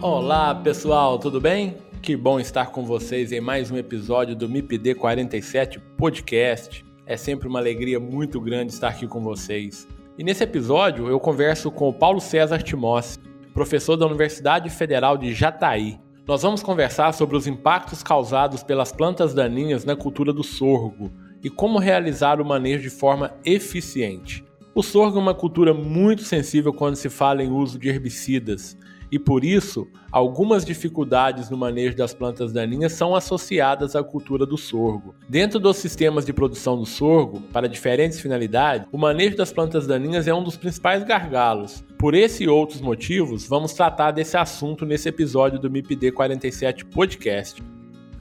[0.00, 1.84] Olá pessoal, tudo bem?
[2.06, 6.86] Que bom estar com vocês em mais um episódio do MIPD 47 Podcast.
[7.04, 9.88] É sempre uma alegria muito grande estar aqui com vocês.
[10.16, 13.20] E nesse episódio eu converso com o Paulo César Timóteo,
[13.52, 15.98] professor da Universidade Federal de Jataí.
[16.28, 21.10] Nós vamos conversar sobre os impactos causados pelas plantas daninhas na cultura do sorgo
[21.42, 24.44] e como realizar o manejo de forma eficiente.
[24.76, 28.78] O sorgo é uma cultura muito sensível quando se fala em uso de herbicidas
[29.10, 34.56] e por isso algumas dificuldades no manejo das plantas daninhas são associadas à cultura do
[34.56, 35.14] sorgo.
[35.28, 40.26] Dentro dos sistemas de produção do sorgo, para diferentes finalidades, o manejo das plantas daninhas
[40.26, 41.84] é um dos principais gargalos.
[41.98, 47.62] Por esse e outros motivos, vamos tratar desse assunto nesse episódio do MIPD 47 Podcast.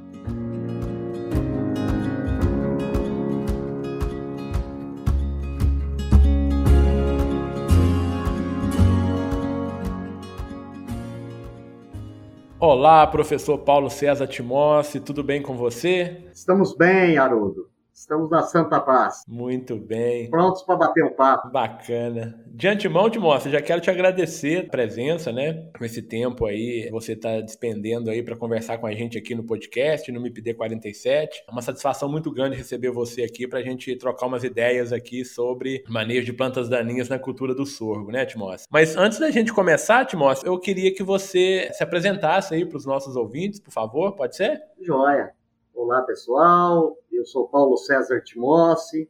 [12.65, 16.23] Olá, professor Paulo César Timóteo, tudo bem com você?
[16.33, 17.72] Estamos bem, Haroldo.
[17.93, 19.23] Estamos na Santa Paz.
[19.27, 20.27] Muito bem.
[20.27, 21.51] Prontos para bater um papo.
[21.51, 22.43] Bacana.
[22.47, 25.69] De antemão, Timóteo, já quero te agradecer a presença, né?
[25.77, 29.43] Com esse tempo aí, você está despendendo aí para conversar com a gente aqui no
[29.43, 31.43] podcast, no MIPD 47.
[31.47, 35.23] É uma satisfação muito grande receber você aqui para a gente trocar umas ideias aqui
[35.23, 38.65] sobre manejo de plantas daninhas na cultura do sorgo, né, Timóteo?
[38.71, 42.87] Mas antes da gente começar, Timóteo, eu queria que você se apresentasse aí para os
[42.87, 44.59] nossos ouvintes, por favor, pode ser?
[44.81, 45.31] Joia.
[45.75, 46.95] Olá, pessoal.
[47.11, 49.09] Eu sou Paulo César Timossi,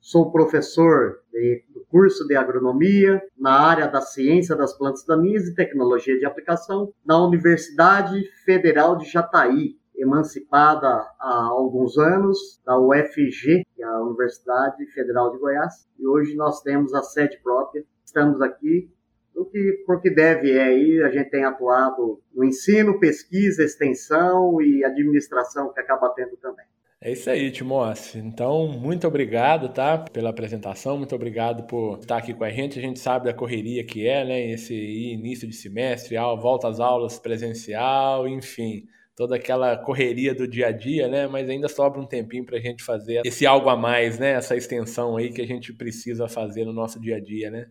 [0.00, 5.54] sou professor de, do curso de agronomia na área da ciência das plantas daninhas e
[5.54, 10.88] tecnologia de aplicação na Universidade Federal de Jataí, emancipada
[11.20, 16.62] há alguns anos da UFG, que é a Universidade Federal de Goiás, e hoje nós
[16.62, 17.84] temos a sede própria.
[18.04, 18.90] Estamos aqui
[19.34, 24.84] o que, porque deve é aí, a gente tem atuado no ensino, pesquisa, extensão e
[24.84, 26.66] administração que acaba tendo também.
[27.04, 28.20] É isso aí, Timóteo.
[28.20, 32.78] Então, muito obrigado, tá, pela apresentação, muito obrigado por estar aqui com a gente.
[32.78, 37.18] A gente sabe da correria que é, né, esse início de semestre, volta às aulas
[37.18, 38.84] presencial, enfim,
[39.16, 42.60] toda aquela correria do dia a dia, né, mas ainda sobra um tempinho para a
[42.60, 46.64] gente fazer esse algo a mais, né, essa extensão aí que a gente precisa fazer
[46.64, 47.66] no nosso dia a dia, né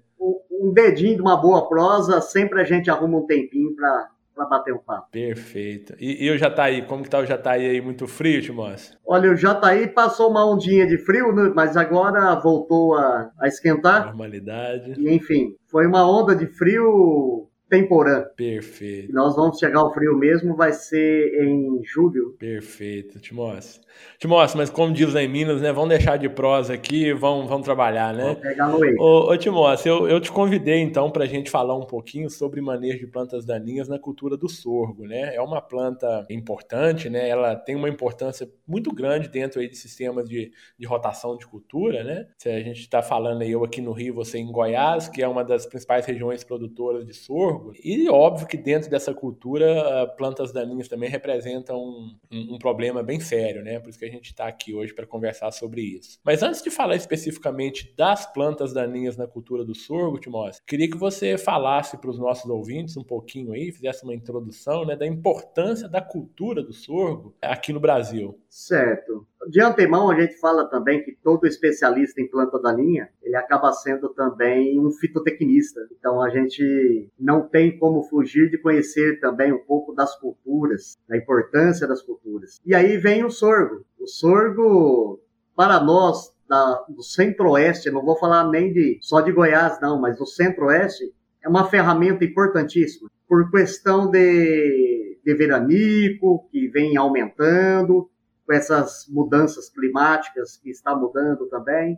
[0.61, 4.73] um dedinho de uma boa prosa, sempre a gente arruma um tempinho para para bater
[4.73, 5.07] um papo.
[5.11, 5.93] Perfeito.
[5.99, 7.81] E, e o Jataí, como que tá o Jataí aí?
[7.81, 8.97] Muito frio, Timóteo?
[9.05, 11.51] Olha, o Jataí passou uma ondinha de frio, né?
[11.53, 14.05] mas agora voltou a, a esquentar.
[14.05, 14.93] Normalidade.
[14.97, 18.25] E, enfim, foi uma onda de frio temporã.
[18.35, 19.13] Perfeito.
[19.13, 22.35] Nós vamos chegar ao frio mesmo, vai ser em julho.
[22.37, 23.79] Perfeito, Timóteo.
[24.19, 25.71] Timóteo, mas como diz lá em Minas, né?
[25.71, 28.23] Vamos deixar de prosa aqui e vamos, vamos trabalhar, né?
[28.23, 29.01] Vamos pegar no eixo.
[29.01, 32.59] Ô, ô Timóteo, eu, eu te convidei então para a gente falar um pouquinho sobre
[32.59, 35.33] manejo de plantas daninhas na cultura do sorgo, né?
[35.33, 37.29] É uma planta importante, né?
[37.29, 42.03] Ela tem uma importância muito grande dentro aí de sistemas de, de rotação de cultura,
[42.03, 42.27] né?
[42.37, 45.27] Se a gente está falando aí, eu aqui no Rio, você em Goiás, que é
[45.27, 50.87] uma das principais regiões produtoras de sorgo, e óbvio que dentro dessa cultura, plantas daninhas
[50.87, 53.79] também representam um, um, um problema bem sério, né?
[53.79, 56.19] Por isso que a gente está aqui hoje para conversar sobre isso.
[56.23, 60.97] Mas antes de falar especificamente das plantas daninhas na cultura do sorgo, Timóteo, queria que
[60.97, 65.87] você falasse para os nossos ouvintes um pouquinho aí, fizesse uma introdução né, da importância
[65.87, 68.39] da cultura do sorgo aqui no Brasil.
[68.51, 69.25] Certo.
[69.49, 74.09] De antemão, a gente fala também que todo especialista em planta daninha, ele acaba sendo
[74.09, 75.79] também um fitotecnista.
[75.97, 81.15] Então, a gente não tem como fugir de conhecer também um pouco das culturas, da
[81.15, 82.59] importância das culturas.
[82.65, 83.85] E aí vem o sorgo.
[83.97, 85.21] O sorgo,
[85.55, 90.17] para nós, da, do centro-oeste, não vou falar nem de só de Goiás, não, mas
[90.17, 93.09] do centro-oeste, é uma ferramenta importantíssima.
[93.29, 98.10] Por questão de, de veranico, que vem aumentando,
[98.51, 101.97] com essas mudanças climáticas que está mudando também,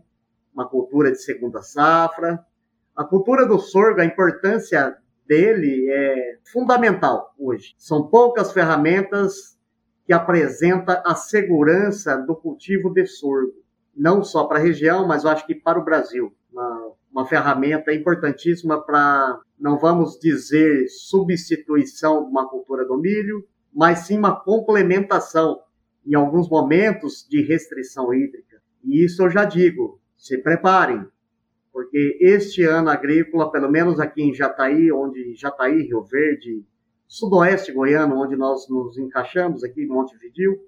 [0.54, 2.46] uma cultura de segunda safra.
[2.96, 4.96] A cultura do sorgo, a importância
[5.26, 7.74] dele é fundamental hoje.
[7.76, 9.58] São poucas ferramentas
[10.06, 13.54] que apresentam a segurança do cultivo de sorgo,
[13.96, 16.36] não só para a região, mas eu acho que para o Brasil.
[16.52, 24.00] Uma, uma ferramenta importantíssima para, não vamos dizer substituição de uma cultura do milho, mas
[24.02, 25.63] sim uma complementação
[26.06, 28.62] em alguns momentos de restrição hídrica.
[28.84, 31.06] E isso eu já digo, se preparem,
[31.72, 36.64] porque este ano agrícola, pelo menos aqui em Jataí, onde Jataí, Rio Verde,
[37.08, 40.60] sudoeste goiano, onde nós nos encaixamos aqui Montevidil,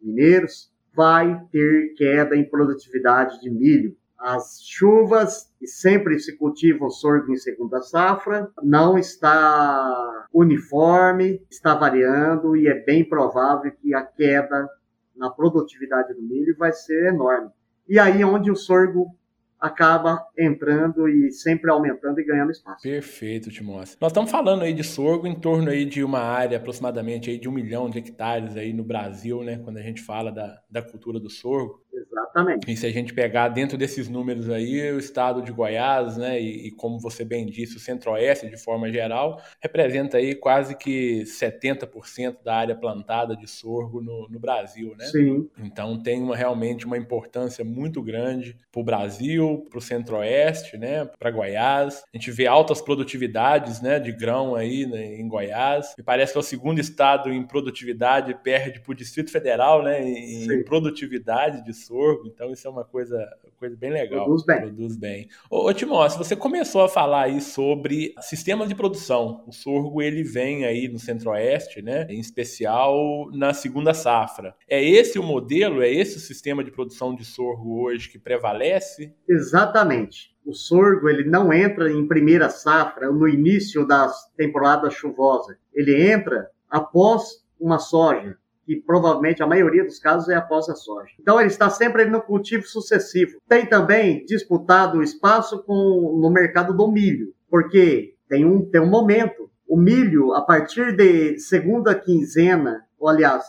[0.00, 3.96] Mineiros, vai ter queda em produtividade de milho.
[4.24, 11.74] As chuvas, e sempre se cultiva o sorgo em segunda safra, não está uniforme, está
[11.74, 14.66] variando e é bem provável que a queda
[15.14, 17.50] na produtividade do milho vai ser enorme.
[17.86, 19.14] E aí é onde o sorgo
[19.60, 22.82] acaba entrando e sempre aumentando e ganhando espaço.
[22.82, 23.96] Perfeito, Timóteo.
[24.00, 27.48] Nós estamos falando aí de sorgo em torno aí de uma área aproximadamente aí de
[27.48, 29.58] um milhão de hectares aí no Brasil, né?
[29.58, 31.83] Quando a gente fala da, da cultura do sorgo.
[31.94, 32.70] Exatamente.
[32.70, 36.68] E se a gente pegar dentro desses números aí, o estado de Goiás, né, e,
[36.68, 42.42] e, como você bem disse, o Centro-Oeste de forma geral, representa aí quase que 70%
[42.44, 45.06] da área plantada de sorgo no, no Brasil, né?
[45.06, 45.48] Sim.
[45.58, 51.04] Então tem uma, realmente uma importância muito grande para o Brasil, para o Centro-Oeste, né,
[51.18, 52.02] para Goiás.
[52.12, 55.94] A gente vê altas produtividades, né, de grão aí né, em Goiás.
[55.96, 60.02] Me parece que é o segundo estado em produtividade, perde para o Distrito Federal, né,
[60.02, 63.18] em, em produtividade de sorgo, então isso é uma coisa,
[63.58, 64.24] coisa bem legal.
[64.24, 64.60] Produz bem.
[64.60, 65.28] Produz bem.
[65.50, 69.44] Ô, ô Timóteo, você começou a falar aí sobre sistemas de produção.
[69.46, 72.06] O sorgo ele vem aí no Centro-Oeste, né?
[72.08, 74.54] Em especial na segunda safra.
[74.68, 75.82] É esse o modelo?
[75.82, 79.14] É esse o sistema de produção de sorgo hoje que prevalece?
[79.28, 80.34] Exatamente.
[80.44, 85.56] O sorgo ele não entra em primeira safra no início da temporada chuvosa.
[85.72, 91.10] Ele entra após uma soja que provavelmente a maioria dos casos é após a soja.
[91.20, 93.38] Então ele está sempre no cultivo sucessivo.
[93.48, 99.50] Tem também disputado espaço com, no mercado do milho, porque tem um, tem um momento.
[99.68, 103.44] O milho, a partir de segunda quinzena, ou aliás,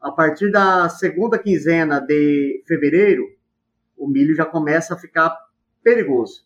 [0.00, 3.24] a partir da segunda quinzena de fevereiro,
[3.96, 5.36] o milho já começa a ficar
[5.82, 6.44] perigoso,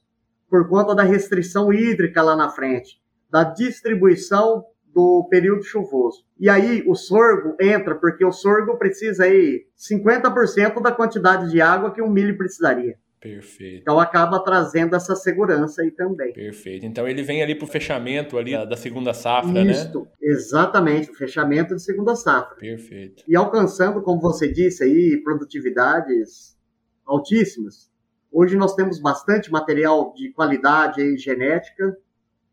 [0.49, 3.00] por conta da restrição hídrica lá na frente,
[3.31, 6.25] da distribuição do período chuvoso.
[6.38, 11.92] E aí o sorgo entra, porque o sorgo precisa aí 50% da quantidade de água
[11.92, 12.97] que o milho precisaria.
[13.20, 13.82] Perfeito.
[13.82, 16.32] Então acaba trazendo essa segurança aí também.
[16.32, 16.87] Perfeito.
[16.87, 19.70] Então ele vem ali para o fechamento ali da segunda safra, né?
[19.70, 20.06] Isso, né?
[20.23, 22.56] exatamente, o fechamento de segunda safra.
[22.56, 23.23] Perfeito.
[23.28, 26.56] E alcançando, como você disse aí, produtividades
[27.06, 27.90] altíssimas.
[28.32, 31.94] Hoje nós temos bastante material de qualidade aí, genética,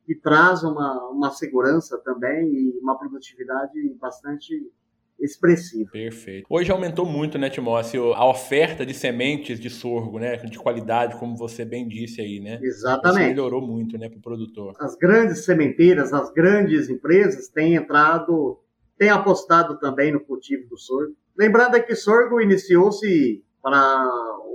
[0.08, 4.72] e traz uma, uma segurança também e uma produtividade bastante
[5.20, 5.90] expressiva.
[5.92, 6.46] Perfeito.
[6.50, 11.36] Hoje aumentou muito, né, Timóteo, a oferta de sementes de sorgo, né, de qualidade, como
[11.36, 12.60] você bem disse aí, né?
[12.62, 13.22] Exatamente.
[13.22, 14.76] Isso melhorou muito, né, para o produtor.
[14.80, 18.60] As grandes sementeiras, as grandes empresas têm entrado,
[18.98, 21.16] têm apostado também no cultivo do sorgo.
[21.36, 24.10] Lembrando que sorgo iniciou-se para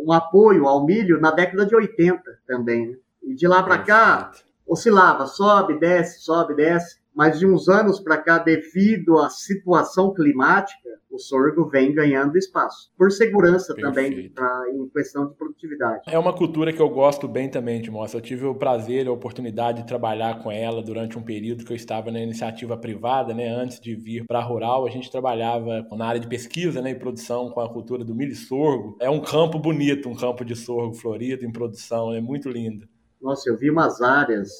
[0.05, 2.97] um apoio ao milho na década de 80 também, né?
[3.23, 4.33] E de lá para cá
[4.67, 10.91] oscilava, sobe, desce, sobe, desce mas de uns anos para cá, devido à situação climática,
[11.11, 12.91] o sorgo vem ganhando espaço.
[12.97, 13.95] Por segurança Perfeito.
[13.95, 16.05] também, pra, em questão de produtividade.
[16.09, 18.17] É uma cultura que eu gosto bem também, Timóteo.
[18.17, 21.73] Eu tive o prazer e a oportunidade de trabalhar com ela durante um período que
[21.73, 23.47] eu estava na iniciativa privada, né?
[23.49, 26.95] Antes de vir para a rural, a gente trabalhava na área de pesquisa né, e
[26.95, 28.97] produção com a cultura do milho e sorgo.
[28.99, 32.87] É um campo bonito, um campo de sorgo florido em produção, é muito lindo.
[33.23, 34.51] Nossa, eu vi umas áreas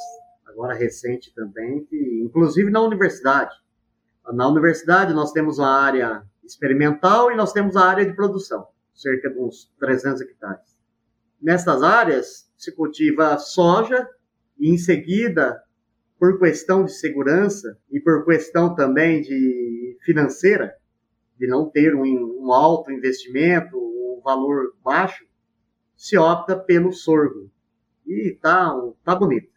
[0.47, 3.53] agora recente também, que inclusive na universidade.
[4.33, 9.29] Na universidade nós temos a área experimental e nós temos a área de produção, cerca
[9.29, 10.77] de uns 300 hectares.
[11.41, 14.09] Nessas áreas se cultiva soja
[14.57, 15.61] e em seguida,
[16.17, 20.77] por questão de segurança e por questão também de financeira,
[21.37, 25.25] de não ter um, um alto investimento, um valor baixo,
[25.97, 27.51] se opta pelo sorgo.
[28.07, 29.49] E tá, tá bonito.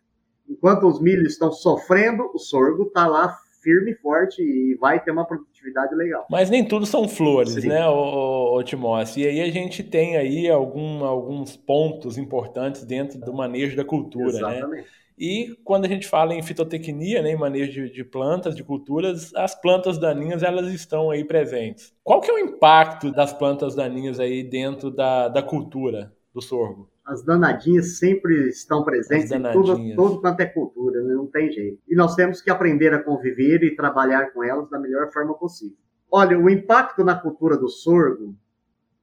[0.47, 3.35] Enquanto os milhos estão sofrendo, o sorgo está lá
[3.65, 6.27] firme e forte e vai ter uma produtividade legal.
[6.29, 7.67] Mas nem tudo são flores, Sim.
[7.67, 9.23] né, o, o, Timóteo?
[9.23, 14.33] E aí a gente tem aí algum, alguns pontos importantes dentro do manejo da cultura,
[14.33, 14.57] né?
[14.57, 14.83] Exatamente.
[14.83, 14.85] né?
[15.17, 19.33] E quando a gente fala em fitotecnia, né, em manejo de, de, plantas, de culturas,
[19.33, 21.93] as plantas daninhas elas estão aí presentes.
[22.03, 26.89] Qual que é o impacto das plantas daninhas aí dentro da, da cultura do sorgo?
[27.05, 31.13] As danadinhas sempre estão presentes em tudo, todo quanto é cultura, né?
[31.13, 31.79] não tem jeito.
[31.87, 35.77] E nós temos que aprender a conviver e trabalhar com elas da melhor forma possível.
[36.11, 38.35] Olha, o impacto na cultura do sorgo,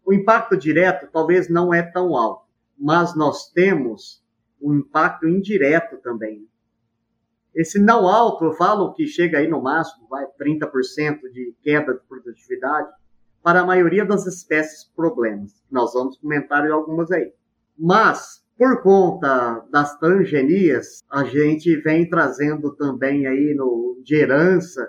[0.05, 4.21] o impacto direto talvez não é tão alto, mas nós temos
[4.61, 6.49] um impacto indireto também.
[7.55, 12.01] Esse não alto, eu falo que chega aí no máximo, vai 30% de queda de
[12.09, 12.89] produtividade
[13.43, 15.63] para a maioria das espécies problemas.
[15.71, 17.33] Nós vamos comentar algumas aí.
[17.85, 24.89] Mas, por conta das transgenias, a gente vem trazendo também aí no, de herança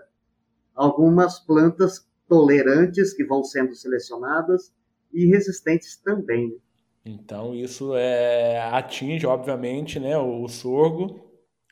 [0.75, 4.71] algumas plantas tolerantes que vão sendo selecionadas
[5.11, 6.55] e resistentes também.
[7.03, 11.19] Então isso é, atinge, obviamente, né, o, o sorgo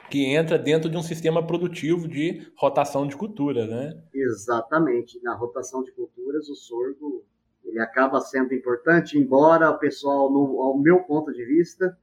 [0.10, 4.04] que entra dentro de um sistema produtivo de rotação de cultura, né?
[4.12, 5.22] Exatamente.
[5.22, 7.24] Na rotação de culturas, o sorgo
[7.72, 11.98] ele acaba sendo importante, embora o pessoal, no, ao meu ponto de vista,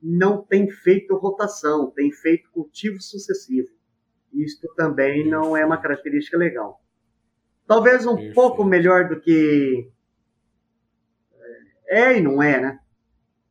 [0.00, 3.68] não tem feito rotação, tem feito cultivo sucessivo.
[4.32, 6.80] Isto também não é uma característica legal.
[7.66, 8.34] Talvez um Perfeito.
[8.34, 9.90] pouco melhor do que
[11.88, 12.78] é, é e não é, né?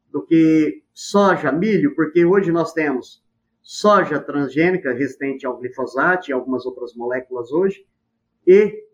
[0.10, 3.22] Do que soja, milho, porque hoje nós temos
[3.62, 7.86] soja transgênica resistente ao glifosato e algumas outras moléculas hoje,
[8.48, 8.86] e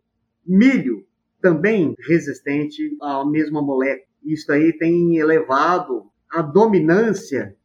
[0.46, 1.09] milho
[1.42, 4.08] também resistente à mesma molécula.
[4.24, 7.56] Isso aí tem elevado a dominância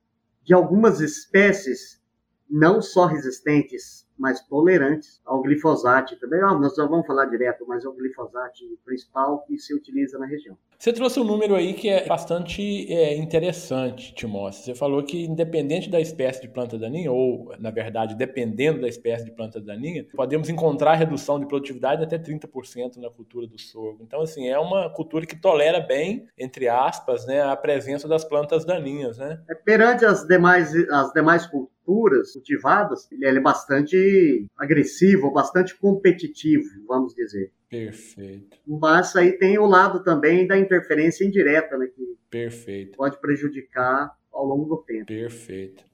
[0.43, 2.01] de algumas espécies
[2.49, 6.41] não só resistentes, mas tolerantes ao glifosato também.
[6.41, 10.27] Ah, nós já vamos falar direto, mas é o glifosato principal que se utiliza na
[10.27, 10.57] região.
[10.79, 14.61] Você trouxe um número aí que é bastante é, interessante, Timóteo.
[14.61, 19.25] Você falou que independente da espécie de planta daninha, ou na verdade, dependendo da espécie
[19.25, 24.03] de planta daninha, podemos encontrar redução de produtividade até 30% na cultura do sorgo.
[24.03, 28.65] Então, assim, é uma cultura que tolera bem, entre aspas, né, a presença das plantas
[28.65, 29.41] daninhas, né?
[29.49, 36.65] É, perante as demais, as demais culturas, culturas cultivadas, ele é bastante agressivo, bastante competitivo,
[36.87, 37.53] vamos dizer.
[37.69, 38.57] Perfeito.
[38.67, 41.87] Mas aí tem o lado também da interferência indireta, né?
[41.87, 42.97] Que Perfeito.
[42.97, 45.07] pode prejudicar ao longo do tempo.
[45.07, 45.85] Perfeito.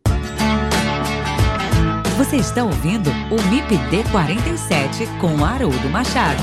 [2.18, 6.42] Você está ouvindo o MIPD 47 com Haroldo Machado.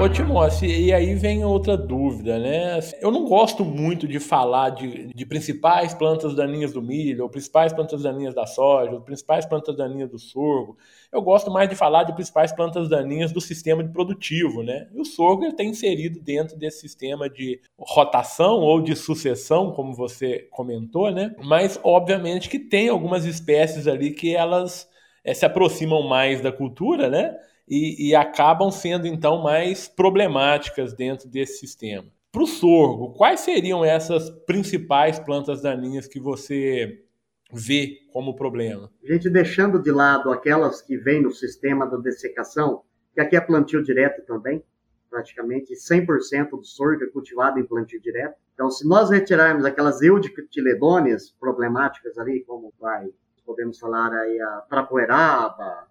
[0.00, 2.80] Ô Timóteo, e aí vem outra dúvida, né?
[3.00, 7.72] Eu não gosto muito de falar de, de principais plantas daninhas do milho, ou principais
[7.72, 10.76] plantas daninhas da soja, ou principais plantas daninhas do sorgo.
[11.12, 14.88] Eu gosto mais de falar de principais plantas daninhas do sistema produtivo, né?
[14.92, 20.48] E o sorgo está inserido dentro desse sistema de rotação ou de sucessão, como você
[20.50, 21.34] comentou, né?
[21.44, 24.88] Mas, obviamente, que tem algumas espécies ali que elas
[25.22, 27.36] é, se aproximam mais da cultura, né?
[27.68, 32.06] E, e acabam sendo então mais problemáticas dentro desse sistema.
[32.30, 37.04] Para o sorgo, quais seriam essas principais plantas daninhas que você
[37.52, 38.90] vê como problema?
[39.04, 43.82] Gente deixando de lado aquelas que vêm no sistema da dessecação, que aqui é plantio
[43.82, 44.64] direto também,
[45.10, 48.34] praticamente 100% do sorgo é cultivado em plantio direto.
[48.54, 53.10] Então, se nós retirarmos aquelas eudicotiledôneas problemáticas ali, como vai,
[53.44, 55.86] podemos falar aí a trapoeraba,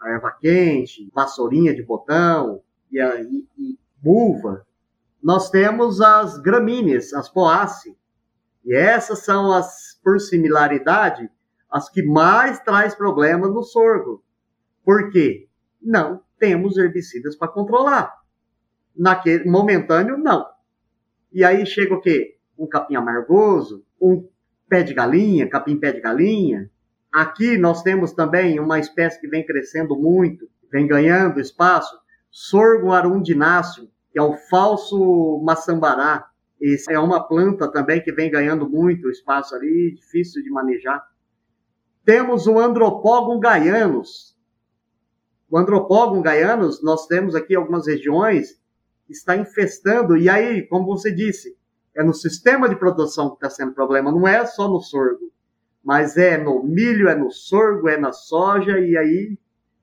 [0.00, 4.66] a erva quente, vassourinha de botão e, a, e, e buva,
[5.22, 7.96] nós temos as gramíneas, as poace.
[8.64, 11.30] E essas são as, por similaridade,
[11.70, 14.22] as que mais traz problemas no sorgo.
[14.84, 15.48] Por quê?
[15.80, 18.14] Não temos herbicidas para controlar.
[18.94, 20.46] Naquele momentâneo, não.
[21.32, 22.38] E aí chega o quê?
[22.56, 24.28] Um capim amargoso, um
[24.68, 26.70] pé de galinha, capim pé de galinha.
[27.14, 31.96] Aqui nós temos também uma espécie que vem crescendo muito, vem ganhando espaço,
[32.28, 36.28] sorgo arundináceo, que é o falso maçambará.
[36.60, 41.06] Essa é uma planta também que vem ganhando muito espaço ali, difícil de manejar.
[42.04, 44.36] Temos o Andropogum gaianus.
[45.48, 48.60] O Andropogum gaianus, nós temos aqui algumas regiões
[49.08, 51.56] está infestando, e aí, como você disse,
[51.94, 55.30] é no sistema de produção que está sendo problema, não é só no sorgo,
[55.84, 59.38] mas é no milho, é no sorgo, é na soja, e aí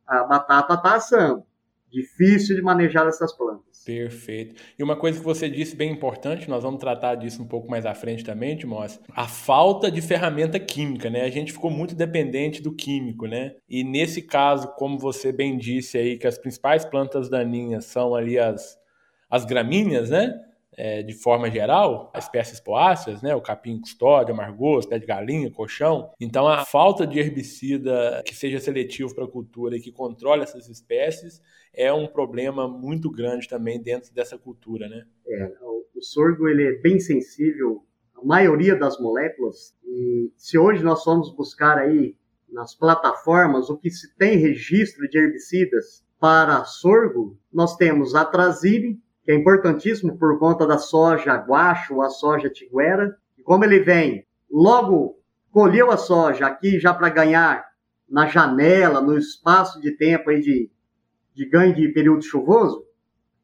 [0.08, 1.43] a batata está assando.
[1.91, 3.84] Difícil de manejar essas plantas.
[3.86, 4.55] Perfeito.
[4.79, 7.86] E uma coisa que você disse bem importante, nós vamos tratar disso um pouco mais
[7.86, 11.24] à frente também, Timóteo, a falta de ferramenta química, né?
[11.24, 13.55] A gente ficou muito dependente do químico, né?
[13.67, 18.39] E nesse caso, como você bem disse aí, que as principais plantas daninhas são ali
[18.39, 18.77] as,
[19.29, 20.34] as gramíneas, né?
[20.78, 25.51] É, de forma geral, as espécies poáceas, né, o capim custódio, amargoso, pé de galinha,
[25.51, 26.10] colchão.
[26.20, 30.70] Então, a falta de herbicida que seja seletivo para a cultura e que controle essas
[30.70, 31.42] espécies
[31.74, 35.06] é um problema muito grande também dentro dessa cultura, né?
[35.28, 35.51] É,
[35.96, 37.84] o sorgo ele é bem sensível
[38.16, 42.16] à maioria das moléculas e se hoje nós formos buscar aí
[42.51, 49.32] nas plataformas o que se tem registro de herbicidas para sorgo, nós temos atrazine, que
[49.32, 53.16] é importantíssimo por conta da soja guacho, a soja tiguera.
[53.38, 55.20] E como ele vem, logo
[55.51, 57.66] colheu a soja aqui já para ganhar
[58.10, 60.70] na janela, no espaço de tempo aí de,
[61.34, 62.86] de ganho de período chuvoso,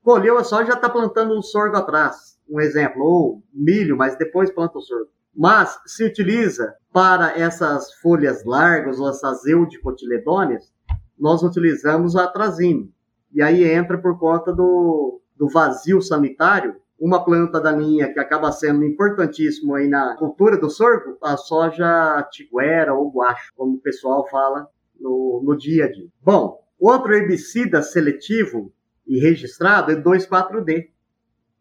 [0.04, 2.38] colheu a soja já está plantando um sorgo atrás.
[2.50, 5.10] Um exemplo, ou milho, mas depois planta o sorgo.
[5.36, 10.74] Mas se utiliza para essas folhas largas ou essas eudicotiledôneas,
[11.18, 12.92] nós utilizamos a atrazine.
[13.32, 18.84] E aí entra por conta do, do vazio sanitário, uma planta daninha que acaba sendo
[18.84, 24.68] importantíssimo aí na cultura do sorgo, a soja tiguera ou guacho, como o pessoal fala
[25.00, 26.08] no, no dia a dia.
[26.24, 28.74] Bom, outro herbicida seletivo
[29.06, 30.92] e registrado é 2,4-D,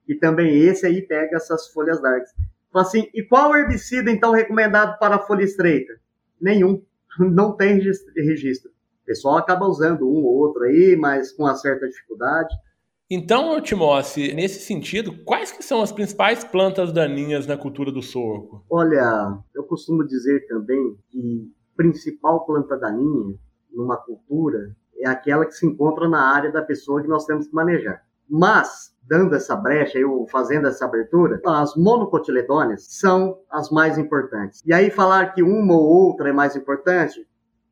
[0.09, 2.31] e também esse aí pega essas folhas largas.
[2.75, 5.95] Assim, e qual herbicida então recomendado para folha estreita?
[6.41, 6.83] Nenhum,
[7.19, 7.81] não tem
[8.17, 8.71] registro.
[9.03, 12.55] O pessoal acaba usando um ou outro aí, mas com uma certa dificuldade.
[13.09, 18.65] Então, Timóteo, nesse sentido, quais que são as principais plantas daninhas na cultura do sorgo?
[18.69, 23.37] Olha, eu costumo dizer também que principal planta daninha
[23.73, 27.55] numa cultura é aquela que se encontra na área da pessoa que nós temos que
[27.55, 28.03] manejar.
[28.29, 34.61] Mas, dando essa brecha, eu fazendo essa abertura, as monocotiledôneas são as mais importantes.
[34.67, 37.25] E aí falar que uma ou outra é mais importante,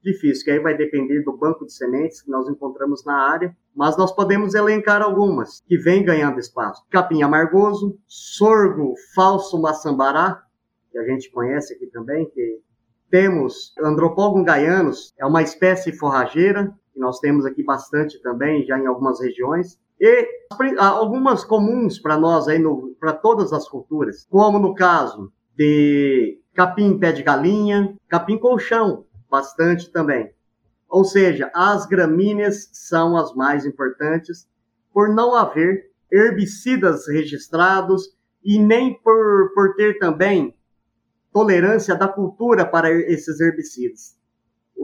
[0.05, 3.97] difícil, que aí vai depender do banco de sementes que nós encontramos na área, mas
[3.97, 6.85] nós podemos elencar algumas que vêm ganhando espaço.
[6.91, 10.43] Capim amargoso, sorgo falso maçambará,
[10.93, 12.61] que a gente conhece aqui também, que
[13.11, 18.87] temos Andropogum gaianos, é uma espécie forrageira, que nós temos aqui bastante também, já em
[18.87, 19.79] algumas regiões.
[20.01, 20.29] E
[20.79, 22.63] algumas comuns para nós aí,
[23.01, 29.91] para todas as culturas, como no caso de capim pé de galinha, capim colchão, bastante
[29.91, 30.33] também.
[30.89, 34.49] Ou seja, as gramíneas são as mais importantes
[34.93, 40.57] por não haver herbicidas registrados e nem por, por ter também
[41.33, 44.17] tolerância da cultura para esses herbicidas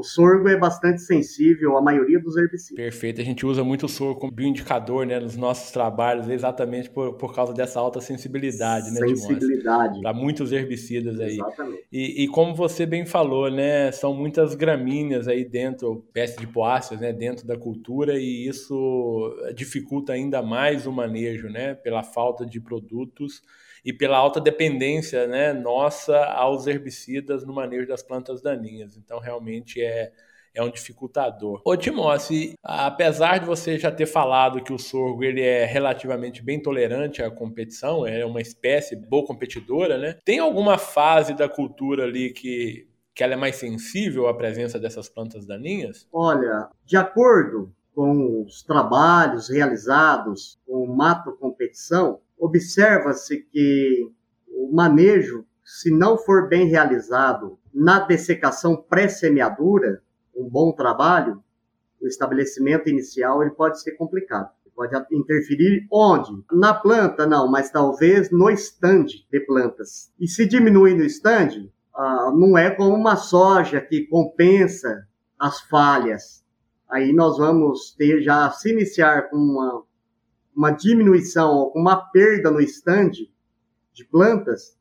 [0.01, 2.77] o sorgo é bastante sensível à maioria dos herbicidas.
[2.77, 3.21] Perfeito.
[3.21, 7.35] A gente usa muito o sorgo como bioindicador né, nos nossos trabalhos, exatamente por, por
[7.35, 10.01] causa dessa alta sensibilidade, né, Sensibilidade.
[10.01, 11.35] Para muitos herbicidas aí.
[11.35, 11.85] Exatamente.
[11.93, 17.01] E, e, como você bem falou, né, são muitas gramíneas aí dentro, espécies de poáceas,
[17.01, 22.61] né, dentro da cultura, e isso dificulta ainda mais o manejo, né, pela falta de
[22.61, 23.43] produtos
[23.85, 28.97] e pela alta dependência né, nossa aos herbicidas no manejo das plantas daninhas.
[28.97, 30.13] Então, realmente é,
[30.55, 31.61] é um dificultador.
[31.65, 36.61] Ô Timóteo, apesar de você já ter falado que o sorgo ele é relativamente bem
[36.61, 40.19] tolerante à competição, é uma espécie boa competidora, né?
[40.25, 45.09] Tem alguma fase da cultura ali que que ela é mais sensível à presença dessas
[45.09, 46.09] plantas daninhas?
[46.11, 54.11] Olha, de acordo com os trabalhos realizados com mato competição, observa-se que
[54.49, 60.03] o manejo, se não for bem realizado na dessecação pré-semeadura,
[60.35, 61.43] um bom trabalho,
[62.01, 64.51] o estabelecimento inicial ele pode ser complicado.
[64.75, 66.33] Pode interferir onde?
[66.51, 70.11] Na planta, não, mas talvez no estande de plantas.
[70.19, 75.07] E se diminui no estande, ah, não é como uma soja que compensa
[75.39, 76.43] as falhas.
[76.89, 79.83] Aí nós vamos ter já se iniciar com uma,
[80.61, 83.33] uma diminuição uma perda no estande
[83.95, 84.79] de plantas,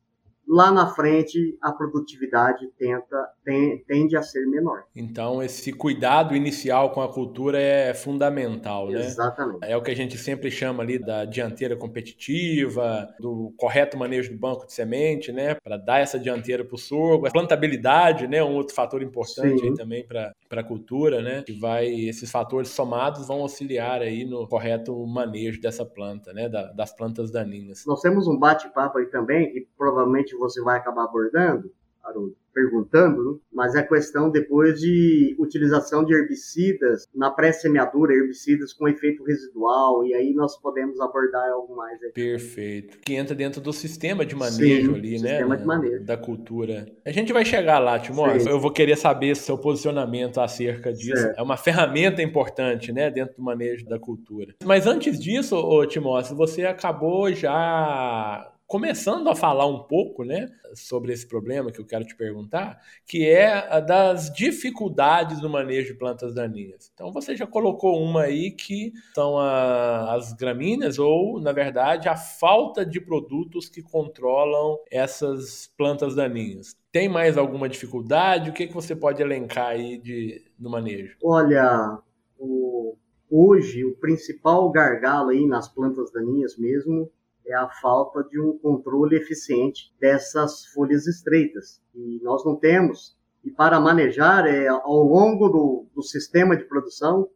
[0.50, 4.82] lá na frente a produtividade tenta, tem, tende a ser menor.
[4.96, 8.98] Então, esse cuidado inicial com a cultura é fundamental, né?
[8.98, 9.60] Exatamente.
[9.62, 14.38] É o que a gente sempre chama ali da dianteira competitiva, do correto manejo do
[14.38, 15.54] banco de semente, né?
[15.54, 17.28] Para dar essa dianteira para o sorgo.
[17.28, 18.42] A plantabilidade, né?
[18.42, 21.44] Um outro fator importante aí também para a cultura, né?
[21.44, 26.48] Que vai, esses fatores somados vão auxiliar aí no correto manejo dessa planta, né?
[26.48, 27.84] Da, das plantas daninhas.
[27.86, 31.70] Nós temos um bate-papo aí também, que provavelmente você vai acabar abordando,
[32.02, 33.38] Haroldo, perguntando, né?
[33.52, 40.14] mas é questão depois de utilização de herbicidas na pré-semeadura, herbicidas com efeito residual, e
[40.14, 42.02] aí nós podemos abordar algo mais.
[42.02, 42.10] Aí.
[42.10, 42.98] Perfeito.
[42.98, 45.38] Que entra dentro do sistema de manejo Sim, ali, sistema né?
[45.38, 46.04] Sistema de manejo.
[46.04, 46.86] Da cultura.
[47.04, 48.48] A gente vai chegar lá, Timóteo.
[48.48, 51.22] Eu vou querer saber seu posicionamento acerca disso.
[51.22, 51.38] Certo.
[51.38, 54.54] É uma ferramenta importante, né, dentro do manejo da cultura.
[54.64, 61.12] Mas antes disso, ô, Timóteo, você acabou já começando a falar um pouco né, sobre
[61.12, 66.32] esse problema que eu quero te perguntar, que é das dificuldades no manejo de plantas
[66.36, 66.88] daninhas.
[66.94, 72.16] Então você já colocou uma aí que são a, as gramíneas, ou, na verdade, a
[72.16, 76.76] falta de produtos que controlam essas plantas daninhas.
[76.92, 78.50] Tem mais alguma dificuldade?
[78.50, 81.16] O que, que você pode elencar aí de, no manejo?
[81.24, 81.98] Olha,
[82.38, 82.96] o,
[83.28, 87.10] hoje o principal gargalo aí nas plantas daninhas mesmo
[87.46, 91.80] é a falta de um controle eficiente dessas folhas estreitas.
[91.94, 93.16] E nós não temos.
[93.44, 97.28] E para manejar, é, ao longo do, do sistema de produção,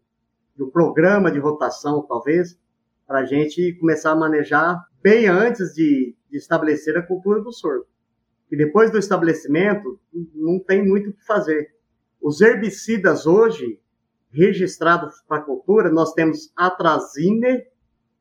[0.57, 2.59] do programa de rotação, talvez,
[3.07, 7.87] para a gente começar a manejar bem antes de, de estabelecer a cultura do sorgo.
[8.51, 9.99] E depois do estabelecimento,
[10.35, 11.75] não tem muito o que fazer.
[12.23, 13.81] Os herbicidas hoje,
[14.31, 17.67] registrados para a cultura, nós temos atrazine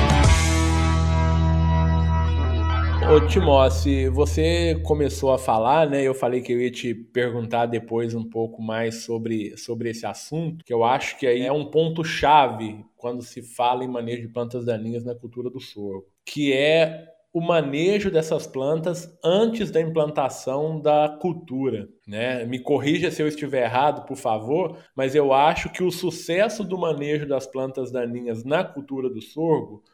[3.08, 6.02] Ô Timóteo, você começou a falar, né?
[6.02, 10.64] Eu falei que eu ia te perguntar depois um pouco mais sobre, sobre esse assunto,
[10.64, 14.28] que eu acho que aí é um ponto chave quando se fala em manejo de
[14.28, 20.80] plantas daninhas na cultura do sorgo, que é o manejo dessas plantas antes da implantação
[20.80, 21.88] da cultura.
[22.08, 22.44] Né?
[22.44, 26.76] Me corrija se eu estiver errado, por favor, mas eu acho que o sucesso do
[26.76, 29.84] manejo das plantas daninhas na cultura do sorgo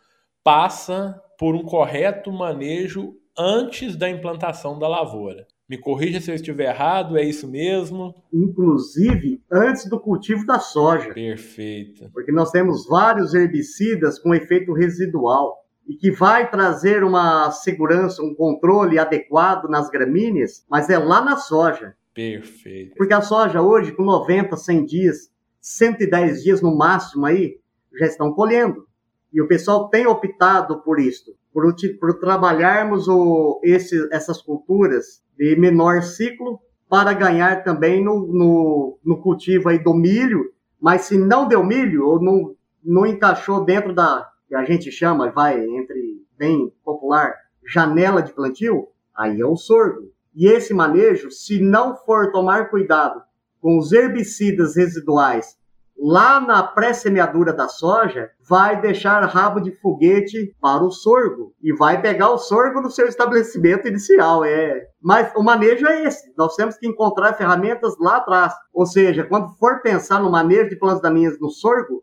[0.42, 5.44] passa por um correto manejo antes da implantação da lavoura.
[5.68, 8.14] Me corrija se eu estiver errado, é isso mesmo?
[8.32, 11.12] Inclusive antes do cultivo da soja.
[11.12, 12.08] Perfeito.
[12.12, 18.36] Porque nós temos vários herbicidas com efeito residual e que vai trazer uma segurança, um
[18.36, 21.96] controle adequado nas gramíneas, mas é lá na soja.
[22.14, 22.94] Perfeito.
[22.96, 25.28] Porque a soja hoje, com 90, 100 dias,
[25.60, 27.58] 110 dias no máximo aí,
[27.98, 28.86] já estão colhendo.
[29.32, 35.56] E o pessoal tem optado por isso, por, por trabalharmos o, esse, essas culturas de
[35.56, 41.48] menor ciclo para ganhar também no, no, no, cultivo aí do milho, mas se não
[41.48, 46.70] deu milho ou não, não encaixou dentro da que a gente chama, vai entre bem
[46.84, 47.34] popular,
[47.66, 50.12] janela de plantio, aí é o sorgo.
[50.34, 53.22] E esse manejo, se não for tomar cuidado
[53.62, 55.56] com os herbicidas residuais
[56.02, 62.02] lá na pré-semeadura da soja, vai deixar rabo de foguete para o sorgo e vai
[62.02, 64.44] pegar o sorgo no seu estabelecimento inicial.
[64.44, 66.34] É, mas o manejo é esse.
[66.36, 68.52] Nós temos que encontrar ferramentas lá atrás.
[68.74, 72.02] Ou seja, quando for pensar no manejo de plantas daninhas no sorgo,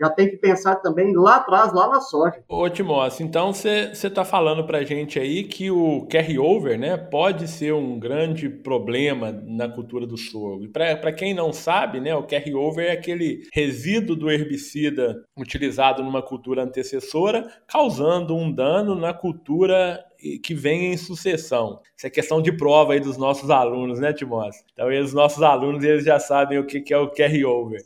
[0.00, 2.42] já tem que pensar também lá atrás, lá na soja.
[2.48, 7.74] Ô, Timóteo, então você está falando para gente aí que o carry-over né, pode ser
[7.74, 10.64] um grande problema na cultura do sorgo.
[10.64, 16.22] E para quem não sabe, né, o carry-over é aquele resíduo do herbicida utilizado numa
[16.22, 20.02] cultura antecessora, causando um dano na cultura
[20.42, 21.80] que vem em sucessão.
[21.96, 24.60] Isso é questão de prova aí dos nossos alunos, né, Timóteo?
[24.72, 27.80] Então, os nossos alunos eles já sabem o que é o carry-over.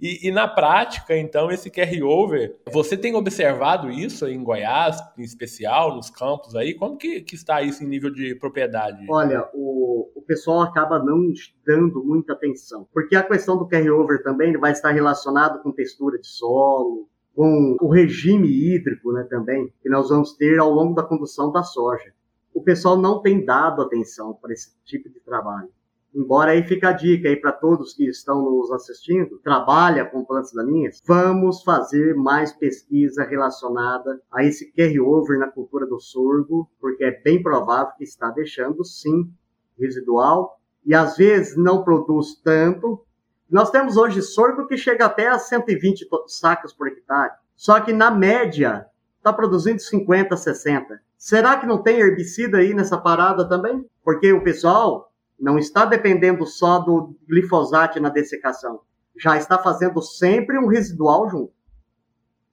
[0.00, 5.94] E, e, na prática, então, esse carry-over, você tem observado isso em Goiás, em especial,
[5.94, 6.74] nos campos aí?
[6.74, 9.06] Como que, que está isso em nível de propriedade?
[9.08, 11.32] Olha, o, o pessoal acaba não
[11.66, 16.26] dando muita atenção, porque a questão do carry-over também vai estar relacionado com textura de
[16.26, 21.52] solo, com o regime hídrico né, também, que nós vamos ter ao longo da condução
[21.52, 22.12] da soja.
[22.52, 25.68] O pessoal não tem dado atenção para esse tipo de trabalho.
[26.12, 30.50] Embora aí fica a dica aí para todos que estão nos assistindo, trabalha com plantas
[30.52, 37.22] daninhas, vamos fazer mais pesquisa relacionada a esse carry-over na cultura do sorgo, porque é
[37.22, 39.32] bem provável que está deixando sim
[39.78, 43.00] residual e às vezes não produz tanto
[43.50, 47.32] nós temos hoje sorgo que chega até a 120 sacos por hectare.
[47.56, 51.00] Só que na média está produzindo 50, 60.
[51.16, 53.84] Será que não tem herbicida aí nessa parada também?
[54.04, 58.80] Porque o pessoal não está dependendo só do glifosato na dessecação.
[59.18, 61.52] Já está fazendo sempre um residual junto.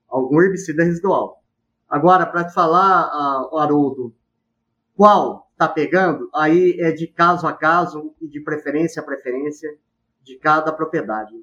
[0.08, 1.44] Algum herbicida residual.
[1.90, 3.12] Agora, para te falar,
[3.54, 4.14] Haroldo,
[4.96, 9.70] qual está pegando, aí é de caso a caso e de preferência a preferência
[10.26, 11.34] de cada propriedade.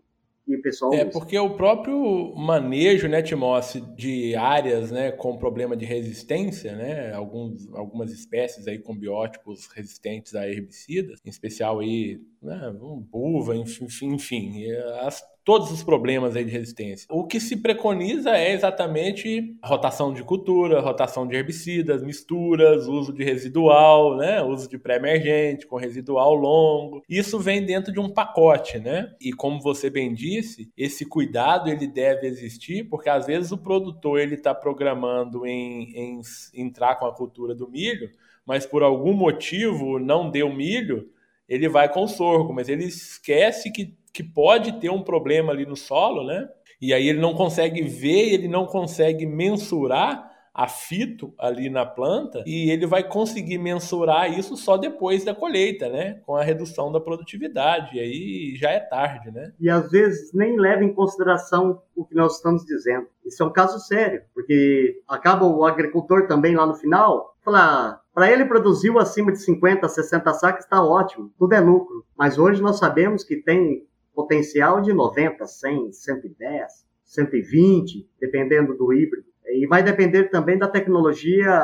[0.47, 1.11] E o pessoal é usa.
[1.13, 7.73] porque o próprio manejo, né, Timóteo, de áreas, né, com problema de resistência, né, alguns,
[7.73, 12.75] algumas espécies aí com biótipos resistentes a herbicidas, em especial aí, né,
[13.09, 14.65] buva, enfim, enfim,
[15.03, 17.07] as todos os problemas aí de resistência.
[17.11, 23.25] O que se preconiza é exatamente rotação de cultura, rotação de herbicidas, misturas, uso de
[23.25, 24.43] residual, né?
[24.43, 27.03] uso de pré-emergente com residual longo.
[27.09, 29.13] Isso vem dentro de um pacote, né?
[29.21, 34.21] E como você bem disse, esse cuidado ele deve existir, porque às vezes o produtor
[34.21, 36.21] ele está programando em, em
[36.55, 38.11] entrar com a cultura do milho,
[38.47, 41.11] mas por algum motivo não deu milho,
[41.49, 45.77] ele vai com sorgo, mas ele esquece que que pode ter um problema ali no
[45.77, 46.49] solo, né?
[46.81, 52.45] E aí ele não consegue ver, ele não consegue mensurar a fito ali na planta
[52.47, 56.21] e ele vai conseguir mensurar isso só depois da colheita, né?
[56.27, 57.97] Com a redução da produtividade.
[57.97, 59.53] E aí já é tarde, né?
[59.59, 63.07] E às vezes nem leva em consideração o que nós estamos dizendo.
[63.25, 68.01] Isso é um caso sério, porque acaba o agricultor também lá no final falar.
[68.15, 72.05] Para ele produziu acima de 50, 60 sacos, está ótimo, tudo é lucro.
[72.17, 79.27] Mas hoje nós sabemos que tem potencial de 90, 100, 110, 120, dependendo do híbrido.
[79.47, 81.61] E vai depender também da tecnologia,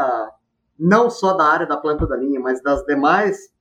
[0.78, 3.52] não só da área da planta da linha, mas das demais,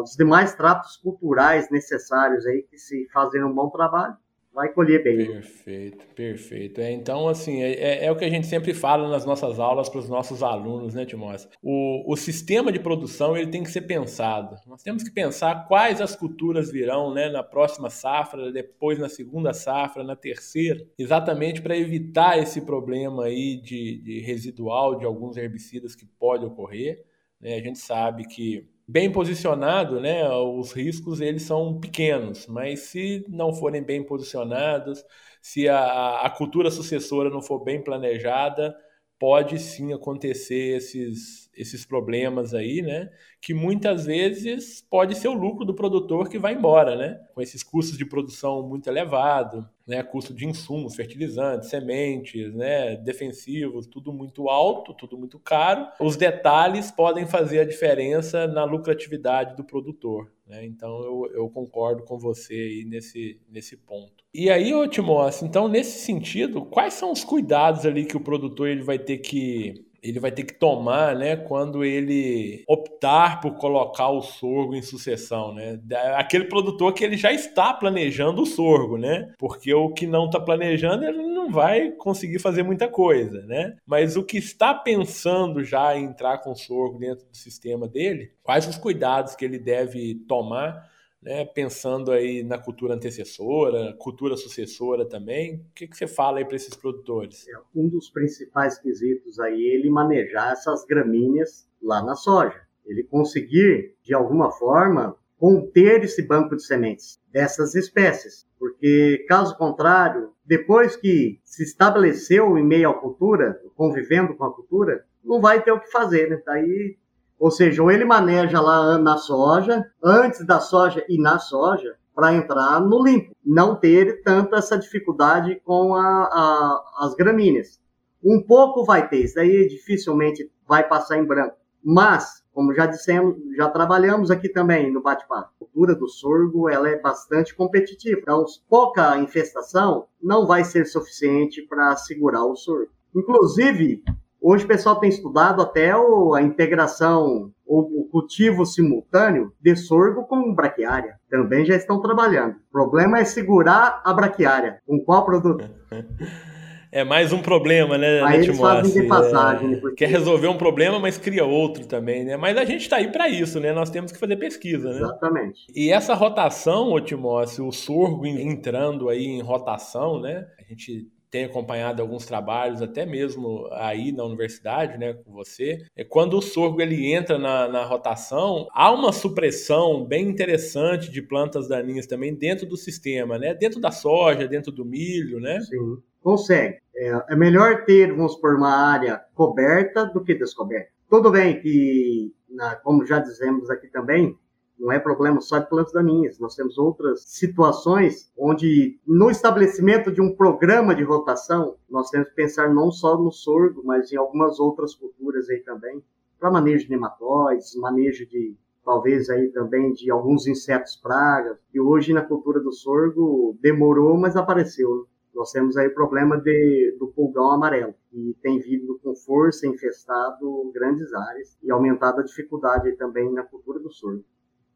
[0.00, 4.16] dos demais tratos culturais necessários aí que se fazem um bom trabalho
[4.60, 5.26] vai colher bem.
[5.26, 6.80] Perfeito, perfeito.
[6.80, 9.88] É, então, assim, é, é, é, o que a gente sempre fala nas nossas aulas
[9.88, 11.48] para os nossos alunos, né, Timóteo?
[11.62, 14.56] O, o sistema de produção ele tem que ser pensado.
[14.66, 19.54] Nós temos que pensar quais as culturas virão né, na próxima safra, depois na segunda
[19.54, 25.94] safra, na terceira, exatamente para evitar esse problema aí de, de residual de alguns herbicidas
[25.94, 27.02] que pode ocorrer.
[27.40, 27.54] Né?
[27.54, 33.52] A gente sabe que bem posicionado, né, os riscos eles são pequenos, mas se não
[33.52, 35.04] forem bem posicionados,
[35.40, 38.76] se a, a cultura sucessora não for bem planejada,
[39.16, 43.10] pode sim acontecer esses, esses problemas aí, né?
[43.40, 47.20] Que muitas vezes pode ser o lucro do produtor que vai embora, né?
[47.34, 50.02] Com esses custos de produção muito elevados, né?
[50.02, 52.96] Custo de insumos, fertilizantes, sementes, né?
[52.96, 55.86] Defensivos, tudo muito alto, tudo muito caro.
[56.00, 60.32] Os detalhes podem fazer a diferença na lucratividade do produtor.
[60.46, 60.66] Né?
[60.66, 64.24] Então eu, eu concordo com você aí nesse, nesse ponto.
[64.34, 68.68] E aí, ô Timóteo, então nesse sentido, quais são os cuidados ali que o produtor
[68.68, 74.08] ele vai ter que ele vai ter que tomar, né, quando ele optar por colocar
[74.08, 75.78] o sorgo em sucessão, né?
[76.16, 79.32] Aquele produtor que ele já está planejando o sorgo, né?
[79.38, 83.76] Porque o que não está planejando, ele não vai conseguir fazer muita coisa, né?
[83.86, 88.66] Mas o que está pensando já em entrar com sorgo dentro do sistema dele, quais
[88.66, 90.88] os cuidados que ele deve tomar
[91.22, 95.56] né, pensando aí na cultura antecessora, cultura sucessora também.
[95.56, 97.46] O que, que você fala aí para esses produtores?
[97.48, 102.60] É, um dos principais quesitos aí é ele manejar essas gramíneas lá na soja.
[102.86, 108.46] Ele conseguir, de alguma forma, conter esse banco de sementes dessas espécies.
[108.58, 115.04] Porque, caso contrário, depois que se estabeleceu em meio à cultura, convivendo com a cultura,
[115.24, 116.42] não vai ter o que fazer, né?
[116.44, 116.96] Daí,
[117.40, 122.34] ou seja, ou ele maneja lá na soja, antes da soja e na soja, para
[122.34, 127.80] entrar no limpo, não ter tanta essa dificuldade com a, a, as gramíneas.
[128.22, 131.56] Um pouco vai ter, isso daí dificilmente vai passar em branco.
[131.82, 136.90] Mas, como já dissemos, já trabalhamos aqui também no bate-papo, a cultura do sorgo ela
[136.90, 138.20] é bastante competitiva.
[138.20, 142.92] Então, pouca infestação não vai ser suficiente para segurar o sorgo.
[143.16, 144.04] Inclusive,
[144.40, 150.24] hoje o pessoal tem estudado até o, a integração ou o cultivo simultâneo de sorgo
[150.26, 151.16] com braquiária.
[151.30, 152.56] Também já estão trabalhando.
[152.68, 154.80] O problema é segurar a braquiária.
[154.86, 155.64] Com qual produto?
[156.90, 159.74] é mais um problema, né, Aí eles fazem de passagem.
[159.74, 160.04] É, porque...
[160.04, 162.36] Quer resolver um problema, mas cria outro também, né?
[162.36, 163.72] Mas a gente está aí para isso, né?
[163.72, 164.96] Nós temos que fazer pesquisa, né?
[164.96, 165.60] Exatamente.
[165.74, 170.44] E essa rotação, ô Timóteo, o sorgo entrando aí em rotação, né?
[170.58, 176.04] A gente tem acompanhado alguns trabalhos, até mesmo aí na universidade, né, com você, é
[176.04, 181.68] quando o sorgo ele entra na, na rotação, há uma supressão bem interessante de plantas
[181.68, 185.60] daninhas também dentro do sistema, né, dentro da soja, dentro do milho, né?
[185.60, 186.78] Sim consegue.
[186.94, 190.90] É, é melhor ter, vamos supor, uma área coberta do que descoberta.
[191.08, 194.38] Tudo bem que, na, como já dizemos aqui também,
[194.80, 196.38] não é problema só de plantas daninhas.
[196.38, 202.34] Nós temos outras situações onde, no estabelecimento de um programa de rotação, nós temos que
[202.34, 206.02] pensar não só no sorgo, mas em algumas outras culturas aí também,
[206.38, 212.14] para manejo de nematóides, manejo de talvez aí também de alguns insetos pragas, e hoje
[212.14, 215.06] na cultura do sorgo demorou, mas apareceu.
[215.34, 220.70] Nós temos aí o problema de, do pulgão amarelo, que tem vindo com força, infestado
[220.74, 224.24] grandes áreas e aumentado a dificuldade também na cultura do sorgo.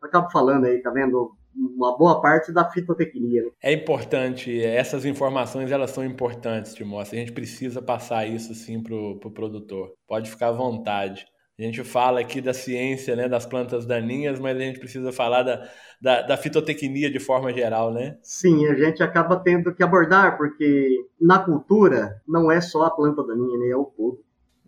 [0.05, 1.35] Acabo falando aí, tá vendo?
[1.57, 3.43] Uma boa parte da fitotecnia.
[3.43, 3.51] Né?
[3.63, 7.15] É importante, essas informações elas são importantes, Timóteo.
[7.15, 9.93] A gente precisa passar isso sim para o pro produtor.
[10.07, 11.27] Pode ficar à vontade.
[11.57, 15.45] A gente fala aqui da ciência né, das plantas daninhas, mas a gente precisa falar
[15.45, 15.71] da,
[16.03, 18.19] da, da, fitotecnia de forma geral, né?
[18.23, 23.25] Sim, a gente acaba tendo que abordar, porque na cultura não é só a planta
[23.25, 23.69] daninha, né?
[23.69, 24.19] É o todo.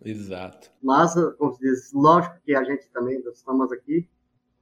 [0.05, 0.71] Exato.
[0.81, 4.07] Mas, como se diz, lógico que a gente também estamos aqui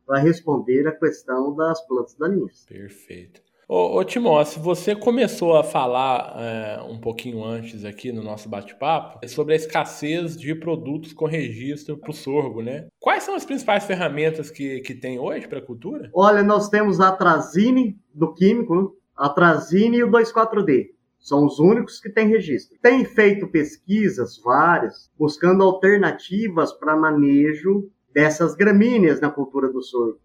[0.06, 2.66] para responder a questão das plantas daninhas.
[2.68, 3.42] Perfeito.
[3.68, 9.28] Ô, ô Timóteo, você começou a falar é, um pouquinho antes aqui no nosso bate-papo
[9.28, 12.86] sobre a escassez de produtos com registro para o sorgo, né?
[13.00, 16.12] Quais são as principais ferramentas que, que tem hoje para a cultura?
[16.14, 18.88] Olha, nós temos a Trazine do químico, né?
[19.18, 20.90] a Trazine e o 24D.
[21.20, 22.78] São os únicos que têm registro.
[22.80, 30.22] Tem feito pesquisas várias, buscando alternativas para manejo dessas gramíneas na cultura do sorgo,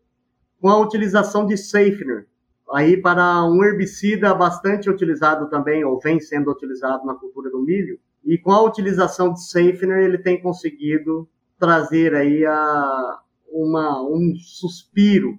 [0.61, 2.29] com a utilização de safener,
[2.73, 7.99] aí para um herbicida bastante utilizado também, ou vem sendo utilizado na cultura do milho,
[8.25, 13.19] e com a utilização de Safener ele tem conseguido trazer aí a,
[13.51, 15.37] uma, um suspiro,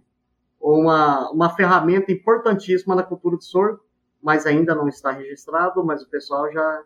[0.60, 3.80] uma, uma ferramenta importantíssima na cultura de sorgo,
[4.22, 6.84] mas ainda não está registrado, mas o pessoal já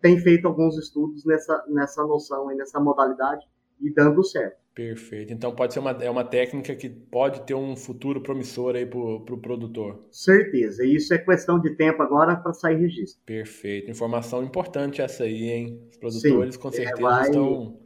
[0.00, 3.44] tem feito alguns estudos nessa, nessa noção e nessa modalidade
[3.80, 4.60] e dando certo.
[4.74, 5.32] Perfeito.
[5.32, 8.98] Então pode ser uma, é uma técnica que pode ter um futuro promissor aí para
[8.98, 10.00] o pro produtor.
[10.10, 10.84] Certeza.
[10.84, 13.20] E isso é questão de tempo agora para sair registro.
[13.26, 13.90] Perfeito.
[13.90, 15.80] Informação importante essa aí, hein?
[15.90, 17.22] Os produtores Sim, com certeza é, vai...
[17.22, 17.80] estão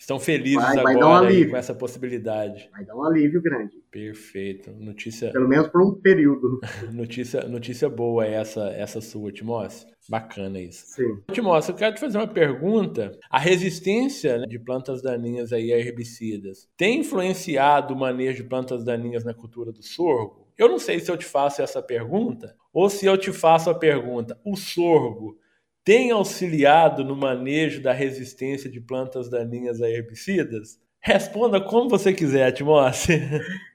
[0.00, 2.70] estão felizes vai, vai agora um com essa possibilidade.
[2.72, 3.76] Vai dar um alívio grande.
[3.90, 4.70] Perfeito.
[4.72, 5.30] Notícia.
[5.30, 6.58] Pelo menos por um período.
[6.90, 9.86] notícia, notícia boa essa, essa sua, Timóteo.
[10.10, 10.86] Bacana isso.
[10.88, 11.22] Sim.
[11.30, 13.16] Timóteo, eu quero te fazer uma pergunta.
[13.30, 18.84] A resistência né, de plantas daninhas aí a herbicidas tem influenciado o manejo de plantas
[18.84, 20.48] daninhas na cultura do sorgo?
[20.58, 23.74] Eu não sei se eu te faço essa pergunta ou se eu te faço a
[23.74, 25.38] pergunta: o sorgo
[25.84, 30.80] tem auxiliado no manejo da resistência de plantas daninhas a herbicidas?
[31.00, 33.14] Responda como você quiser, Timóteo.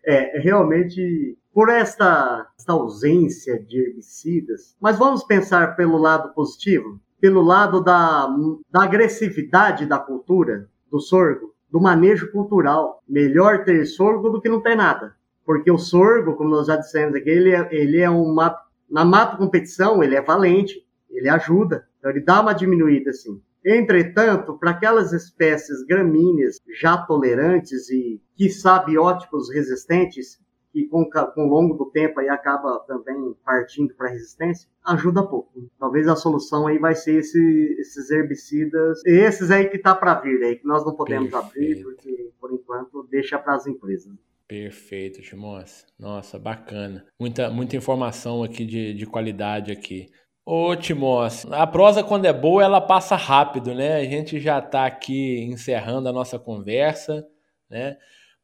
[0.05, 7.41] É, realmente, por esta, esta ausência de herbicidas, mas vamos pensar pelo lado positivo, pelo
[7.41, 8.27] lado da,
[8.69, 13.01] da agressividade da cultura, do sorgo, do manejo cultural.
[13.07, 15.15] Melhor ter sorgo do que não ter nada.
[15.45, 19.05] Porque o sorgo, como nós já dissemos aqui, ele é, ele é um mato, na
[19.05, 21.87] mato competição, ele é valente, ele ajuda.
[21.99, 23.41] Então ele dá uma diminuída assim.
[23.65, 30.37] Entretanto, para aquelas espécies gramíneas já tolerantes e, quiçá, biótipos resistentes,
[30.75, 35.49] que com, com o longo do tempo aí acaba também partindo para resistência, ajuda pouco.
[35.79, 40.43] Talvez a solução aí vai ser esse, esses herbicidas, esses aí que tá para vir
[40.43, 41.47] aí, que nós não podemos Perfeito.
[41.47, 44.13] abrir, porque por enquanto deixa para as empresas.
[44.45, 45.85] Perfeito, Timóteo.
[45.97, 47.05] Nossa, bacana.
[47.17, 50.09] Muita, muita informação aqui de, de qualidade aqui.
[50.45, 53.95] Ô, Timóteo, a prosa quando é boa, ela passa rápido, né?
[53.95, 57.25] A gente já está aqui encerrando a nossa conversa,
[57.69, 57.95] né?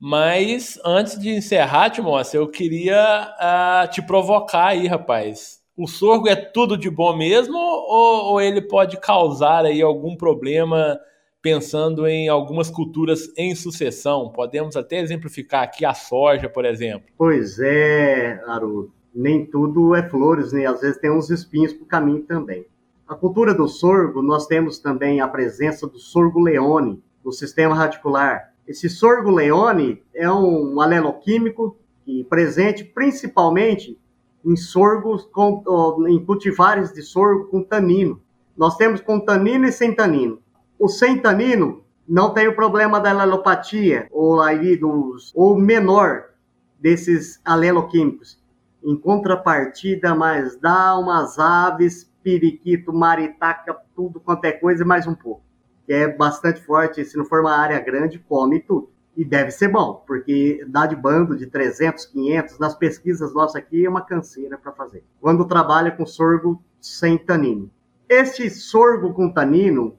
[0.04, 5.62] Mas antes de encerrar, Timóteo, eu queria uh, te provocar aí, rapaz.
[5.78, 11.00] O sorgo é tudo de bom mesmo ou, ou ele pode causar aí algum problema
[11.40, 14.32] pensando em algumas culturas em sucessão?
[14.32, 17.08] Podemos até exemplificar aqui a soja, por exemplo.
[17.16, 18.92] Pois é, Haroldo.
[19.14, 20.66] Nem tudo é flores, né?
[20.66, 22.66] Às vezes tem uns espinhos para o caminho também.
[23.08, 28.51] A cultura do sorgo, nós temos também a presença do sorgo leone, no sistema radicular,
[28.68, 31.78] esse sorgo leone é um aleloquímico
[32.30, 34.00] presente principalmente
[34.44, 35.64] em sorgos com,
[36.08, 38.22] em cultivares de sorgo com tanino.
[38.58, 40.40] Nós temos com tanino e sem tanino.
[40.80, 46.26] O sem tanino não tem o problema da alelopatia ou aí dos ou menor
[46.80, 48.42] desses aleloquímicos.
[48.84, 55.14] Em contrapartida, mas dá umas aves, periquito, maritaca, tudo quanto é coisa e mais um
[55.14, 55.51] pouco
[55.92, 58.90] que é bastante forte, se não for uma área grande, come tudo.
[59.14, 63.86] E deve ser bom, porque dá de bando de 300, 500, nas pesquisas nossas aqui
[63.86, 65.04] é uma canseira para fazer.
[65.20, 67.70] Quando trabalha com sorgo sem tanino.
[68.08, 69.98] Este sorgo com tanino,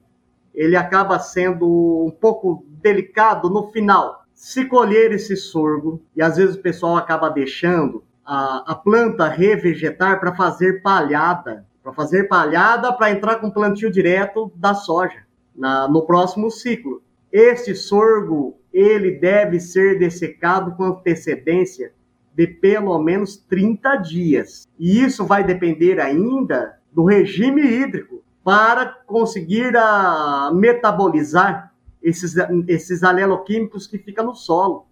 [0.54, 1.66] ele acaba sendo
[2.06, 4.24] um pouco delicado no final.
[4.32, 10.18] Se colher esse sorgo, e às vezes o pessoal acaba deixando a, a planta revegetar
[10.20, 16.02] para fazer palhada, para fazer palhada para entrar com plantio direto da soja na, no
[16.02, 17.02] próximo ciclo.
[17.30, 21.92] Este sorgo ele deve ser dessecado com antecedência
[22.34, 24.68] de pelo menos 30 dias.
[24.78, 31.72] E isso vai depender ainda do regime hídrico para conseguir a, metabolizar
[32.02, 32.34] esses,
[32.66, 34.86] esses aleloquímicos que ficam no solo,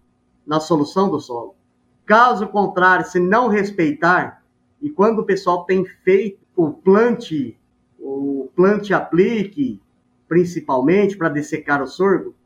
[0.47, 1.55] na solução do solo.
[2.07, 4.43] Caso contrário, se não respeitar,
[4.81, 7.59] e quando o pessoal tem feito o plante,
[7.99, 9.81] o plante aplique,
[10.31, 12.37] principalmente para dessecar o sorgo,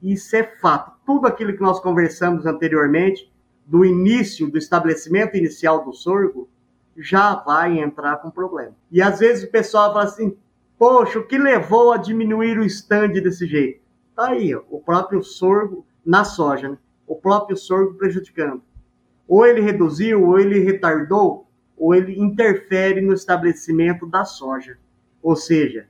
[0.00, 0.92] isso é fato.
[1.04, 3.28] Tudo aquilo que nós conversamos anteriormente,
[3.66, 6.48] do início, do estabelecimento inicial do sorgo,
[6.96, 8.76] já vai entrar com problema.
[8.92, 10.36] E às vezes o pessoal fala assim:
[10.78, 13.80] poxa, o que levou a diminuir o stand desse jeito?
[14.14, 16.78] Tá aí, ó, o próprio sorgo na soja, né?
[17.08, 18.62] o próprio sorgo prejudicando.
[19.26, 24.78] Ou ele reduziu, ou ele retardou, ou ele interfere no estabelecimento da soja.
[25.20, 25.88] Ou seja,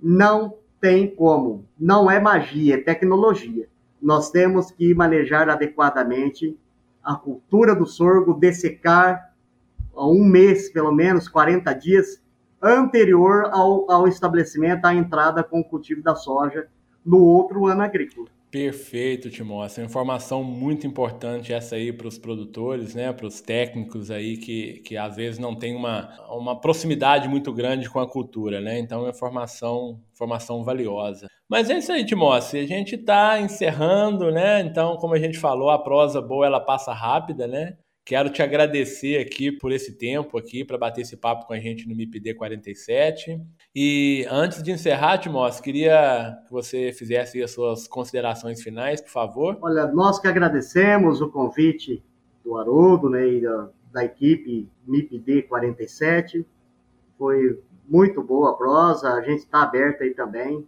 [0.00, 1.64] não tem como.
[1.78, 3.68] Não é magia, é tecnologia.
[4.00, 6.56] Nós temos que manejar adequadamente
[7.02, 9.32] a cultura do sorgo, dessecar
[9.96, 12.22] um mês, pelo menos 40 dias,
[12.62, 16.68] anterior ao, ao estabelecimento, à entrada com o cultivo da soja
[17.04, 18.28] no outro ano agrícola.
[18.50, 19.84] Perfeito, Timóteo.
[19.84, 24.96] Informação muito importante essa aí para os produtores, né, para os técnicos aí que, que
[24.96, 28.78] às vezes não tem uma, uma proximidade muito grande com a cultura, né?
[28.78, 31.26] Então é informação, informação valiosa.
[31.46, 32.60] Mas é isso aí, Timóteo.
[32.60, 34.60] A gente está encerrando, né?
[34.62, 37.76] Então, como a gente falou, a prosa boa ela passa rápida, né?
[38.08, 41.86] Quero te agradecer aqui por esse tempo aqui para bater esse papo com a gente
[41.86, 43.38] no MIPD 47.
[43.76, 49.58] E antes de encerrar, Timóteo, queria que você fizesse as suas considerações finais, por favor.
[49.60, 52.02] Olha, nós que agradecemos o convite
[52.42, 56.46] do Haroldo né, e da, da equipe MIPD 47.
[57.18, 60.66] Foi muito boa a prosa, a gente está aberto aí também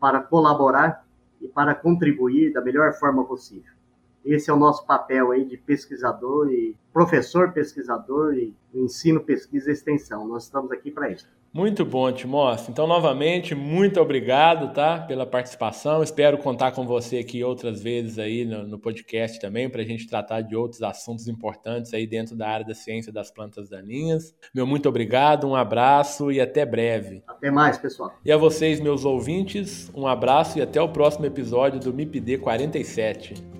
[0.00, 1.06] para colaborar
[1.42, 3.79] e para contribuir da melhor forma possível.
[4.24, 9.72] Esse é o nosso papel aí de pesquisador e professor pesquisador e ensino, pesquisa e
[9.72, 10.26] extensão.
[10.26, 11.26] Nós estamos aqui para isso.
[11.52, 12.66] Muito bom, Timóteo.
[12.70, 16.00] Então, novamente, muito obrigado, tá, pela participação.
[16.00, 20.06] Espero contar com você aqui outras vezes aí no, no podcast também, para a gente
[20.06, 24.32] tratar de outros assuntos importantes aí dentro da área da ciência das plantas daninhas.
[24.54, 27.20] Meu muito obrigado, um abraço e até breve.
[27.26, 28.14] Até mais, pessoal.
[28.24, 33.59] E a vocês, meus ouvintes, um abraço e até o próximo episódio do MIPD 47.